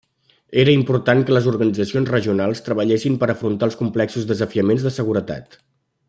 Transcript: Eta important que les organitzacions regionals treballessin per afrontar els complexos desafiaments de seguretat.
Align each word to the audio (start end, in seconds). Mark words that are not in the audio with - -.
Eta 0.61 0.73
important 0.75 1.19
que 1.27 1.35
les 1.37 1.49
organitzacions 1.51 2.09
regionals 2.13 2.63
treballessin 2.69 3.19
per 3.25 3.29
afrontar 3.33 3.69
els 3.71 3.77
complexos 3.85 4.25
desafiaments 4.35 4.87
de 4.89 4.95
seguretat. 5.01 5.59